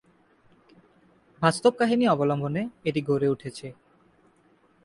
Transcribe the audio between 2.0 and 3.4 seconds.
অবলম্বনে এটি গড়ে